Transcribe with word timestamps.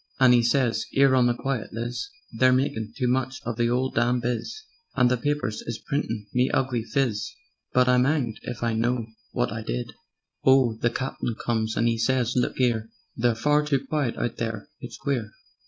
And 0.19 0.33
'e 0.33 0.37
whispers: 0.39 0.87
"'Ere, 0.95 1.13
on 1.13 1.27
the 1.27 1.35
quiet, 1.35 1.73
Liz, 1.73 2.09
They're 2.33 2.51
makin' 2.51 2.91
too 2.97 3.07
much 3.07 3.39
of 3.45 3.55
the 3.55 3.69
'ole 3.69 3.91
damn 3.91 4.19
biz, 4.19 4.63
And 4.95 5.11
the 5.11 5.15
papers 5.17 5.61
is 5.67 5.77
printin' 5.77 6.25
me 6.33 6.49
ugly 6.49 6.83
phiz, 6.83 7.35
But... 7.71 7.87
I'm 7.87 8.07
'anged 8.07 8.39
if 8.41 8.63
I 8.63 8.73
know 8.73 9.05
wot 9.31 9.51
I 9.51 9.61
did. 9.61 9.93
"Oh, 10.43 10.75
the 10.81 10.89
Captain 10.89 11.35
comes 11.45 11.77
and 11.77 11.87
'e 11.87 11.99
says: 11.99 12.35
'Look 12.35 12.59
'ere! 12.59 12.89
They're 13.15 13.35
far 13.35 13.63
too 13.63 13.85
quiet 13.85 14.17
out 14.17 14.37
there: 14.37 14.69
it's 14.79 14.97
queer. 14.97 15.29